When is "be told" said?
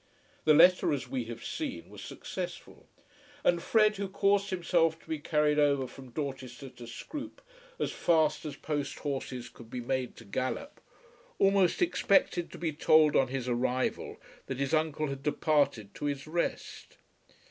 12.57-13.15